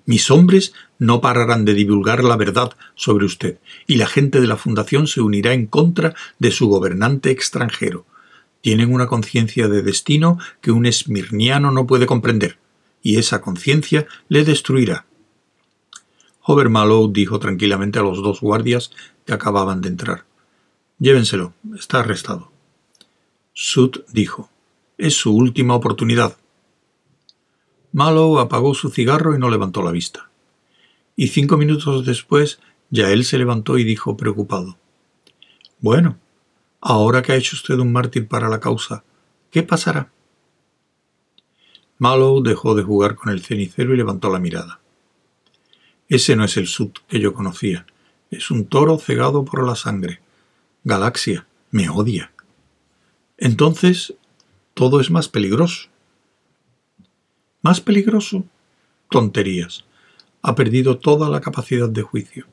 Mis 0.06 0.32
hombres 0.32 0.74
no 0.98 1.22
pararán 1.22 1.66
de 1.66 1.74
divulgar 1.74 2.24
la 2.24 2.38
verdad 2.38 2.74
sobre 2.96 3.26
usted, 3.26 3.60
y 3.88 3.96
la 3.96 4.08
gente 4.08 4.42
de 4.42 4.48
la 4.48 4.58
Fundación 4.58 5.08
se 5.08 5.22
unirá 5.22 5.54
en 5.54 5.66
contra 5.68 6.16
de 6.40 6.52
su 6.52 6.68
gobernante 6.68 7.32
extranjero, 7.32 8.06
tienen 8.62 8.94
una 8.94 9.08
conciencia 9.08 9.68
de 9.68 9.82
destino 9.82 10.38
que 10.62 10.72
un 10.72 10.86
esmirniano 10.86 11.72
no 11.72 11.88
puede 11.88 12.06
comprender, 12.06 12.58
y 13.02 13.18
esa 13.18 13.42
conciencia 13.42 14.06
le 14.28 14.44
destruirá. 14.44 15.06
Hover 16.42 16.70
Mallow 16.70 17.12
dijo 17.12 17.40
tranquilamente 17.40 18.00
a 18.00 18.02
los 18.02 18.22
dos 18.22 18.42
guardias 18.42 18.92
que 19.26 19.34
acababan 19.34 19.82
de 19.82 19.90
entrar. 19.90 20.26
Llévenselo, 20.98 21.54
está 21.78 22.00
arrestado. 22.00 22.52
Sud 23.54 24.02
dijo, 24.12 24.50
es 24.98 25.14
su 25.14 25.34
última 25.34 25.76
oportunidad. 25.76 26.38
Mallow 27.92 28.40
apagó 28.40 28.74
su 28.74 28.90
cigarro 28.90 29.36
y 29.36 29.40
no 29.40 29.50
levantó 29.50 29.82
la 29.82 29.92
vista. 29.92 30.30
Y 31.16 31.30
cinco 31.30 31.58
minutos 31.58 32.06
después, 32.06 32.60
ya 32.90 33.12
él 33.12 33.26
se 33.26 33.38
levantó 33.38 33.78
y 33.78 33.84
dijo 33.84 34.16
preocupado. 34.16 34.78
Bueno, 35.80 36.18
Ahora 36.82 37.22
que 37.22 37.34
ha 37.34 37.36
hecho 37.36 37.56
usted 37.56 37.78
un 37.80 37.92
mártir 37.92 38.28
para 38.28 38.48
la 38.48 38.60
causa, 38.60 39.04
¿qué 39.52 39.64
pasará? 39.64 40.12
Mallow 41.98 42.42
dejó 42.42 42.76
de 42.76 42.84
jugar 42.84 43.16
con 43.16 43.34
el 43.34 43.42
cenicero 43.42 43.94
y 43.94 43.98
levantó 43.98 44.30
la 44.30 44.40
mirada. 44.40 44.80
Ese 46.08 46.36
no 46.36 46.46
es 46.46 46.56
el 46.56 46.68
Sud 46.68 46.92
que 47.08 47.20
yo 47.20 47.34
conocía. 47.34 47.86
Es 48.32 48.50
un 48.50 48.66
toro 48.66 48.98
cegado 48.98 49.44
por 49.44 49.68
la 49.68 49.76
sangre. 49.76 50.22
Galaxia, 50.86 51.46
me 51.72 51.90
odia. 51.90 52.32
Entonces, 53.38 54.14
todo 54.74 55.02
es 55.02 55.12
más 55.12 55.28
peligroso. 55.28 55.90
¿Más 57.62 57.82
peligroso? 57.82 58.46
Tonterías. 59.10 59.84
Ha 60.42 60.56
perdido 60.56 60.98
toda 60.98 61.30
la 61.30 61.42
capacidad 61.42 61.90
de 61.90 62.02
juicio. 62.02 62.46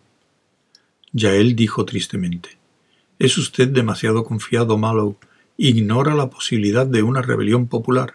Ya 1.12 1.32
él 1.34 1.54
dijo 1.54 1.84
tristemente. 1.84 2.58
Es 3.18 3.38
usted 3.38 3.68
demasiado 3.68 4.24
confiado, 4.24 4.76
Mallow. 4.76 5.16
Ignora 5.56 6.14
la 6.14 6.28
posibilidad 6.28 6.86
de 6.86 7.02
una 7.02 7.22
rebelión 7.22 7.68
popular. 7.68 8.14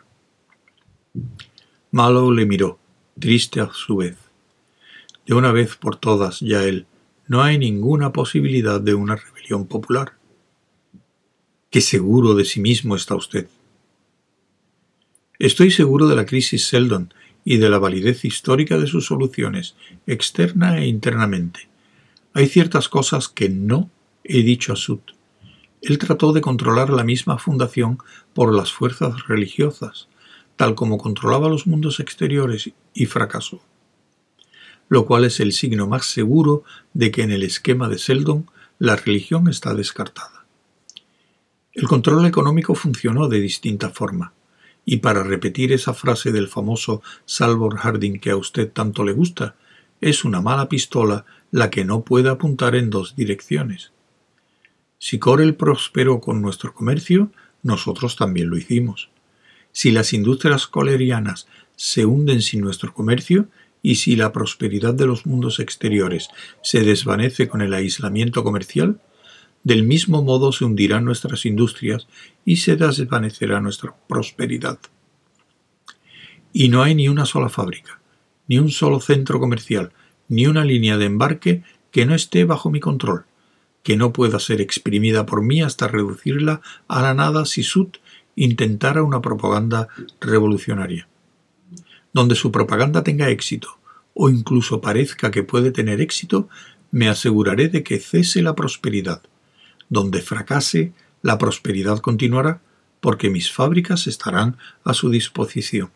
Mallow 1.92 2.32
le 2.32 2.46
miró, 2.46 2.78
triste 3.18 3.62
a 3.62 3.70
su 3.74 3.98
vez. 3.98 4.18
De 5.26 5.34
una 5.34 5.52
vez 5.52 5.78
por 5.78 5.96
todas, 5.96 6.42
ya 6.42 6.64
él, 6.64 6.86
no 7.28 7.42
hay 7.42 7.58
ninguna 7.58 8.12
posibilidad 8.12 8.82
de 8.82 8.94
una 8.94 9.16
rebelión 9.16 9.66
popular. 9.66 10.14
Qué 11.70 11.80
seguro 11.80 12.36
de 12.36 12.44
sí 12.44 12.60
mismo 12.60 12.98
está 12.98 13.16
usted. 13.16 13.48
Estoy 15.42 15.72
seguro 15.72 16.08
de 16.08 16.16
la 16.16 16.28
crisis 16.28 16.68
Seldon 16.68 17.12
y 17.44 17.58
de 17.58 17.68
la 17.68 17.80
validez 17.80 18.26
histórica 18.26 18.78
de 18.78 18.86
sus 18.86 19.08
soluciones, 19.08 19.74
externa 20.06 20.78
e 20.78 20.86
internamente. 20.86 21.68
Hay 22.36 22.46
ciertas 22.46 22.88
cosas 22.88 23.28
que 23.28 23.50
no 23.50 23.90
he 24.24 24.44
dicho 24.44 24.72
a 24.72 24.76
Sud. 24.76 25.00
Él 25.82 25.98
trató 25.98 26.32
de 26.32 26.42
controlar 26.42 26.92
la 26.92 27.04
misma 27.04 27.40
fundación 27.40 27.98
por 28.36 28.54
las 28.54 28.72
fuerzas 28.72 29.28
religiosas, 29.28 30.10
tal 30.58 30.76
como 30.76 31.00
controlaba 31.00 31.50
los 31.50 31.66
mundos 31.66 32.00
exteriores, 32.00 32.70
y 32.94 33.08
fracasó. 33.08 33.64
Lo 34.90 35.08
cual 35.08 35.26
es 35.26 35.40
el 35.40 35.54
signo 35.54 35.88
más 35.88 36.06
seguro 36.06 36.64
de 36.94 37.10
que 37.10 37.24
en 37.24 37.32
el 37.32 37.42
esquema 37.42 37.90
de 37.90 37.98
Seldon 37.98 38.48
la 38.78 38.96
religión 38.96 39.48
está 39.48 39.74
descartada. 39.74 40.46
El 41.74 41.88
control 41.88 42.28
económico 42.28 42.76
funcionó 42.76 43.28
de 43.28 43.40
distinta 43.40 43.90
forma, 43.90 44.34
y 44.86 44.98
para 44.98 45.24
repetir 45.24 45.72
esa 45.72 45.94
frase 45.94 46.32
del 46.32 46.48
famoso 46.48 47.02
Salvor 47.26 47.78
Harding 47.78 48.20
que 48.20 48.32
a 48.32 48.38
usted 48.38 48.72
tanto 48.72 49.04
le 49.04 49.13
gusta, 49.13 49.56
es 50.02 50.26
una 50.26 50.41
mala 50.41 50.67
pistola 50.67 51.26
la 51.52 51.70
que 51.70 51.86
no 51.86 52.04
puede 52.04 52.30
apuntar 52.30 52.76
en 52.76 52.89
dos 52.89 53.15
direcciones. 53.15 53.91
Si 54.98 55.20
Corel 55.20 55.56
prosperó 55.56 56.20
con 56.20 56.41
nuestro 56.41 56.74
comercio, 56.74 57.32
nosotros 57.63 58.15
también 58.15 58.50
lo 58.50 58.58
hicimos. 58.58 59.10
Si 59.72 59.91
las 59.91 60.13
industrias 60.13 60.67
colerianas 60.67 61.48
se 61.76 62.06
hunden 62.06 62.41
sin 62.41 62.62
nuestro 62.62 62.94
comercio, 62.94 63.48
y 63.84 63.96
si 63.96 64.15
la 64.15 64.32
prosperidad 64.32 64.94
de 64.94 65.08
los 65.08 65.26
mundos 65.26 65.60
exteriores 65.60 66.30
se 66.62 66.82
desvanece 66.82 67.48
con 67.48 67.62
el 67.62 67.74
aislamiento 67.74 68.44
comercial, 68.44 69.00
del 69.63 69.84
mismo 69.84 70.24
modo 70.24 70.52
se 70.52 70.65
hundirán 70.65 71.06
nuestras 71.06 71.45
industrias 71.45 72.08
y 72.45 72.58
se 72.58 72.76
desvanecerá 72.76 73.62
nuestra 73.62 73.95
prosperidad. 74.08 74.80
Y 76.54 76.69
no 76.69 76.84
hay 76.84 76.95
ni 76.95 77.08
una 77.08 77.26
sola 77.26 77.50
fábrica, 77.50 78.00
ni 78.47 78.60
un 78.60 78.71
solo 78.71 79.00
centro 79.00 79.39
comercial, 79.39 79.91
ni 80.28 80.47
una 80.47 80.65
línea 80.65 80.97
de 80.97 81.06
embarque 81.06 81.63
que 81.91 82.06
no 82.06 82.15
esté 82.15 82.45
bajo 82.45 82.69
mi 82.69 82.80
control 82.80 83.26
que 83.84 83.97
no 83.97 84.13
pueda 84.13 84.39
ser 84.39 84.62
exprimida 84.62 85.26
por 85.26 85.41
mí 85.41 85.62
hasta 85.62 85.88
reducirla 85.88 86.62
a 86.88 87.02
la 87.02 87.13
nada 87.13 87.45
si 87.45 87.63
Sud 87.63 87.89
intentara 88.36 89.04
una 89.04 89.21
propaganda 89.21 89.88
revolucionaria. 90.19 91.08
Donde 92.13 92.36
su 92.36 92.52
propaganda 92.52 93.04
tenga 93.04 93.30
éxito, 93.30 93.80
o 94.13 94.30
incluso 94.30 94.82
parezca 94.82 95.32
que 95.32 95.43
puede 95.43 95.71
tener 95.71 96.02
éxito, 96.02 96.50
me 96.91 97.08
aseguraré 97.08 97.69
de 97.69 97.84
que 97.84 98.00
cese 98.00 98.41
la 98.41 98.56
prosperidad. 98.56 99.21
Donde 99.92 100.22
fracase, 100.22 100.94
la 101.22 101.38
prosperidad 101.38 102.00
continuará, 102.00 102.62
porque 103.02 103.30
mis 103.30 103.52
fábricas 103.52 104.08
estarán 104.08 104.58
a 104.86 104.94
su 104.94 105.10
disposición. 105.10 105.92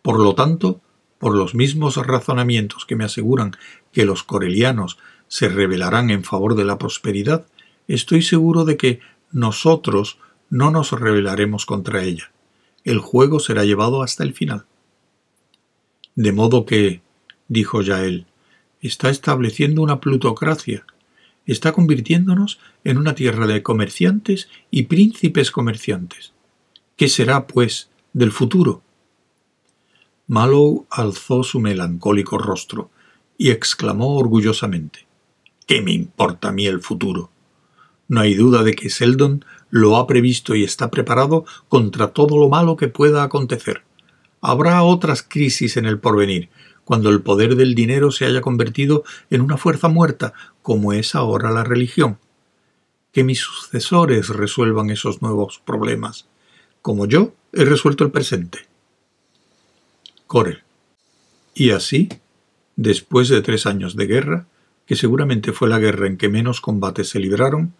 Por 0.00 0.20
lo 0.20 0.36
tanto, 0.36 0.80
por 1.18 1.34
los 1.34 1.56
mismos 1.56 1.96
razonamientos 1.96 2.86
que 2.86 2.94
me 2.94 3.04
aseguran 3.04 3.56
que 3.90 4.04
los 4.04 4.22
corelianos 4.22 4.96
se 5.26 5.48
rebelarán 5.48 6.10
en 6.10 6.22
favor 6.22 6.54
de 6.54 6.64
la 6.64 6.78
prosperidad, 6.78 7.46
estoy 7.88 8.22
seguro 8.22 8.64
de 8.64 8.76
que 8.76 9.00
nosotros 9.32 10.18
no 10.48 10.70
nos 10.70 10.92
rebelaremos 10.92 11.66
contra 11.66 12.04
ella. 12.04 12.30
El 12.84 13.00
juego 13.00 13.40
será 13.40 13.64
llevado 13.64 14.04
hasta 14.04 14.22
el 14.22 14.34
final. 14.34 14.66
De 16.14 16.30
modo 16.30 16.64
que, 16.64 17.02
dijo 17.48 17.82
Yael, 17.82 18.26
está 18.80 19.10
estableciendo 19.10 19.82
una 19.82 19.98
plutocracia, 19.98 20.86
está 21.52 21.72
convirtiéndonos 21.72 22.58
en 22.84 22.98
una 22.98 23.14
tierra 23.14 23.46
de 23.46 23.62
comerciantes 23.62 24.48
y 24.70 24.84
príncipes 24.84 25.50
comerciantes. 25.50 26.32
¿Qué 26.96 27.08
será, 27.08 27.46
pues, 27.46 27.90
del 28.12 28.32
futuro? 28.32 28.82
Mallow 30.26 30.86
alzó 30.90 31.42
su 31.42 31.60
melancólico 31.60 32.38
rostro 32.38 32.90
y 33.36 33.50
exclamó 33.50 34.16
orgullosamente 34.16 35.06
¿Qué 35.66 35.80
me 35.80 35.92
importa 35.92 36.48
a 36.48 36.52
mí 36.52 36.66
el 36.66 36.80
futuro? 36.80 37.30
No 38.06 38.20
hay 38.20 38.34
duda 38.34 38.62
de 38.62 38.74
que 38.74 38.90
Seldon 38.90 39.44
lo 39.70 39.96
ha 39.96 40.06
previsto 40.06 40.54
y 40.54 40.62
está 40.62 40.90
preparado 40.90 41.46
contra 41.68 42.08
todo 42.08 42.38
lo 42.38 42.50
malo 42.50 42.76
que 42.76 42.88
pueda 42.88 43.22
acontecer. 43.22 43.82
Habrá 44.42 44.82
otras 44.82 45.22
crisis 45.22 45.78
en 45.78 45.86
el 45.86 45.98
porvenir, 45.98 46.50
cuando 46.84 47.10
el 47.10 47.22
poder 47.22 47.56
del 47.56 47.74
dinero 47.74 48.10
se 48.10 48.26
haya 48.26 48.40
convertido 48.40 49.04
en 49.30 49.40
una 49.40 49.56
fuerza 49.56 49.88
muerta, 49.88 50.34
como 50.62 50.92
es 50.92 51.14
ahora 51.14 51.50
la 51.50 51.64
religión. 51.64 52.18
Que 53.12 53.24
mis 53.24 53.40
sucesores 53.40 54.28
resuelvan 54.28 54.90
esos 54.90 55.22
nuevos 55.22 55.60
problemas, 55.64 56.28
como 56.82 57.06
yo 57.06 57.32
he 57.52 57.64
resuelto 57.64 58.04
el 58.04 58.10
presente. 58.10 58.66
Corel. 60.26 60.62
Y 61.54 61.70
así, 61.70 62.08
después 62.76 63.28
de 63.28 63.40
tres 63.40 63.66
años 63.66 63.96
de 63.96 64.06
guerra, 64.06 64.46
que 64.86 64.96
seguramente 64.96 65.52
fue 65.52 65.68
la 65.68 65.78
guerra 65.78 66.06
en 66.06 66.16
que 66.16 66.28
menos 66.28 66.60
combates 66.60 67.08
se 67.08 67.20
libraron, 67.20 67.74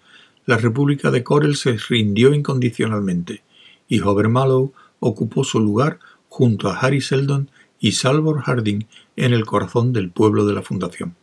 la 0.47 0.57
República 0.57 1.11
de 1.11 1.25
Corel 1.25 1.57
se 1.57 1.77
rindió 1.89 2.35
incondicionalmente, 2.35 3.43
y 3.89 4.01
Hover 4.01 4.29
Mallow 4.29 4.73
ocupó 5.01 5.45
su 5.45 5.61
lugar 5.61 5.99
junto 6.29 6.69
a 6.69 6.79
Harry 6.79 7.01
Seldon 7.01 7.51
y 7.85 7.93
Salvor 7.93 8.41
Harding 8.41 8.87
en 9.15 9.35
el 9.35 9.45
corazón 9.45 9.93
del 9.93 10.09
pueblo 10.11 10.47
de 10.47 10.55
la 10.55 10.63
Fundación. 10.63 11.17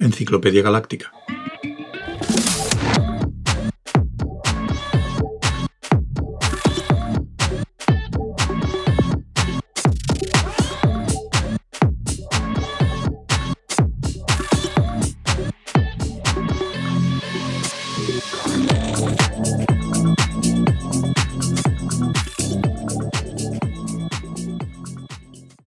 Enciclopedia 0.00 0.60
Galáctica. 0.60 1.12